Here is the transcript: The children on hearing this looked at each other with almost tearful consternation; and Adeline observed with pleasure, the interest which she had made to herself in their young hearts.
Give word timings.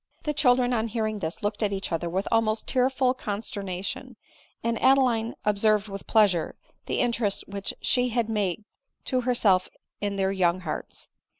The 0.23 0.33
children 0.33 0.73
on 0.73 0.87
hearing 0.87 1.19
this 1.19 1.43
looked 1.43 1.61
at 1.61 1.71
each 1.71 1.91
other 1.91 2.09
with 2.09 2.27
almost 2.31 2.65
tearful 2.65 3.13
consternation; 3.13 4.15
and 4.63 4.81
Adeline 4.81 5.35
observed 5.45 5.89
with 5.89 6.07
pleasure, 6.07 6.55
the 6.87 6.97
interest 6.99 7.43
which 7.47 7.71
she 7.83 8.09
had 8.09 8.27
made 8.27 8.65
to 9.05 9.21
herself 9.21 9.69
in 9.99 10.15
their 10.15 10.31
young 10.31 10.61
hearts. 10.61 11.09